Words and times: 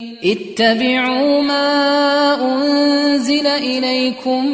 اتبعوا 0.00 1.42
ما 1.42 1.68
أنزل 2.40 3.46
إليكم 3.46 4.46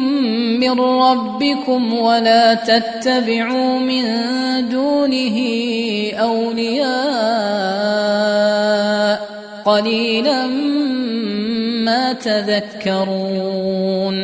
من 0.59 0.79
ربكم 0.79 1.93
ولا 1.93 2.53
تتبعوا 2.53 3.79
من 3.79 4.03
دونه 4.69 5.37
أولياء 6.19 6.87
قليلا 9.65 10.47
ما 11.87 12.13
تذكرون 12.13 14.17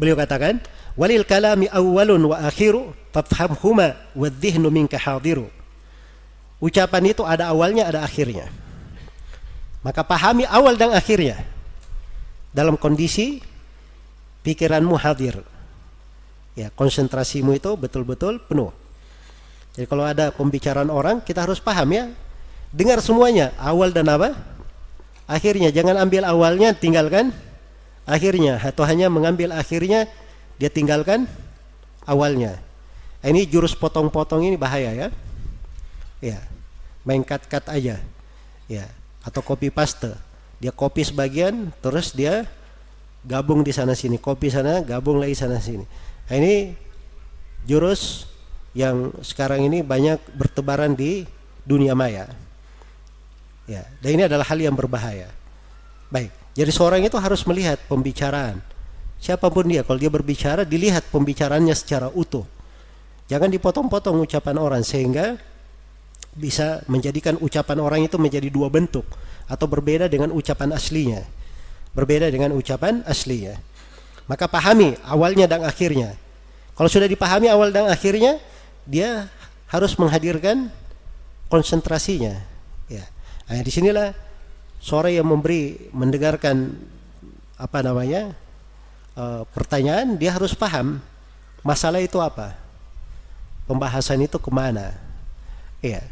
Beliau 0.00 0.16
katakan, 0.16 0.64
walil 0.96 1.28
kalami 1.28 1.68
awwalun 1.68 2.32
wa 2.32 2.40
akhiru 2.48 2.96
fafhamhuma 3.12 4.00
wa 4.16 4.32
dhihnu 4.32 4.72
minka 4.72 4.96
hadiru. 4.96 5.59
Ucapan 6.60 7.16
itu 7.16 7.24
ada 7.24 7.48
awalnya, 7.48 7.88
ada 7.88 8.04
akhirnya. 8.04 8.52
Maka 9.80 10.04
pahami 10.04 10.44
awal 10.44 10.76
dan 10.76 10.92
akhirnya. 10.92 11.40
Dalam 12.52 12.76
kondisi 12.76 13.40
pikiranmu 14.44 14.92
hadir. 15.00 15.40
Ya, 16.52 16.68
konsentrasimu 16.68 17.56
itu 17.56 17.72
betul-betul 17.80 18.44
penuh. 18.44 18.76
Jadi 19.72 19.86
kalau 19.88 20.04
ada 20.04 20.28
pembicaraan 20.34 20.92
orang, 20.92 21.24
kita 21.24 21.48
harus 21.48 21.56
paham 21.62 21.88
ya. 21.96 22.04
Dengar 22.74 23.00
semuanya, 23.00 23.56
awal 23.56 23.96
dan 23.96 24.12
apa? 24.12 24.36
Akhirnya, 25.24 25.72
jangan 25.72 25.96
ambil 25.96 26.28
awalnya, 26.28 26.76
tinggalkan 26.76 27.32
akhirnya. 28.04 28.60
Atau 28.60 28.84
hanya 28.84 29.08
mengambil 29.08 29.56
akhirnya, 29.56 30.10
dia 30.60 30.68
tinggalkan 30.68 31.24
awalnya. 32.04 32.60
Ini 33.24 33.48
jurus 33.48 33.72
potong-potong 33.72 34.44
ini 34.44 34.60
bahaya 34.60 34.92
ya. 34.92 35.08
Ya, 36.20 36.40
main 37.02 37.24
cut-cut 37.24 37.64
aja. 37.68 37.96
Ya, 38.68 38.84
atau 39.24 39.40
copy 39.40 39.72
paste. 39.72 40.12
Dia 40.60 40.70
copy 40.70 41.00
sebagian, 41.04 41.72
terus 41.80 42.12
dia 42.12 42.44
gabung 43.24 43.64
di 43.64 43.72
sana 43.72 43.96
sini, 43.96 44.20
copy 44.20 44.52
sana, 44.52 44.84
gabung 44.84 45.20
lagi 45.20 45.36
sana 45.36 45.60
sini. 45.60 45.84
Nah, 46.28 46.36
ini 46.36 46.76
jurus 47.64 48.28
yang 48.76 49.10
sekarang 49.24 49.66
ini 49.66 49.80
banyak 49.80 50.20
bertebaran 50.36 50.92
di 50.92 51.24
dunia 51.64 51.96
maya. 51.96 52.28
Ya, 53.64 53.86
dan 54.04 54.10
ini 54.14 54.22
adalah 54.28 54.44
hal 54.44 54.60
yang 54.60 54.76
berbahaya. 54.76 55.32
Baik, 56.10 56.34
jadi 56.52 56.70
seorang 56.74 57.00
itu 57.06 57.16
harus 57.16 57.46
melihat 57.46 57.78
pembicaraan. 57.86 58.58
Siapa 59.20 59.52
pun 59.52 59.68
dia, 59.68 59.84
kalau 59.84 60.00
dia 60.00 60.08
berbicara, 60.08 60.64
dilihat 60.64 61.06
pembicaraannya 61.12 61.76
secara 61.76 62.08
utuh. 62.10 62.44
Jangan 63.30 63.52
dipotong-potong 63.52 64.16
ucapan 64.26 64.56
orang 64.58 64.82
sehingga 64.82 65.38
bisa 66.34 66.86
menjadikan 66.86 67.34
ucapan 67.42 67.78
orang 67.82 68.00
itu 68.06 68.14
menjadi 68.16 68.46
dua 68.50 68.70
bentuk 68.70 69.06
atau 69.50 69.66
berbeda 69.66 70.06
dengan 70.06 70.30
ucapan 70.30 70.74
aslinya. 70.74 71.26
Berbeda 71.90 72.30
dengan 72.30 72.54
ucapan 72.54 73.02
aslinya. 73.02 73.58
Maka 74.30 74.46
pahami 74.46 74.94
awalnya 75.02 75.50
dan 75.50 75.66
akhirnya. 75.66 76.14
Kalau 76.78 76.86
sudah 76.86 77.10
dipahami 77.10 77.50
awal 77.50 77.74
dan 77.74 77.90
akhirnya, 77.90 78.38
dia 78.86 79.26
harus 79.66 79.98
menghadirkan 79.98 80.70
konsentrasinya. 81.50 82.38
Ya. 82.86 83.04
Nah, 83.50 83.60
di 83.60 83.70
sinilah 83.74 84.14
sore 84.78 85.18
yang 85.18 85.26
memberi 85.26 85.90
mendengarkan 85.90 86.78
apa 87.58 87.78
namanya 87.82 88.32
e, 89.18 89.44
pertanyaan, 89.50 90.14
dia 90.14 90.30
harus 90.30 90.54
paham 90.54 91.02
masalah 91.66 92.00
itu 92.00 92.16
apa, 92.22 92.54
pembahasan 93.66 94.22
itu 94.22 94.38
ke 94.38 94.50
mana. 94.54 94.94
Ya. 95.82 96.06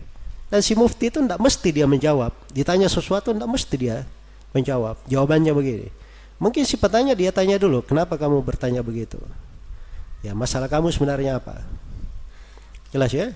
Dan 0.48 0.64
si 0.64 0.72
mufti 0.72 1.12
itu 1.12 1.20
tidak 1.20 1.40
mesti 1.40 1.68
dia 1.70 1.84
menjawab. 1.84 2.32
Ditanya 2.52 2.88
sesuatu 2.88 3.36
tidak 3.36 3.48
mesti 3.48 3.76
dia 3.76 4.08
menjawab. 4.56 4.96
Jawabannya 5.08 5.52
begini. 5.52 5.88
Mungkin 6.38 6.62
si 6.64 6.78
petanya 6.78 7.12
dia 7.18 7.34
tanya 7.34 7.58
dulu, 7.58 7.82
kenapa 7.82 8.14
kamu 8.14 8.40
bertanya 8.46 8.80
begitu? 8.80 9.18
Ya 10.22 10.32
masalah 10.32 10.70
kamu 10.70 10.88
sebenarnya 10.94 11.42
apa? 11.42 11.66
Jelas 12.94 13.10
ya? 13.12 13.34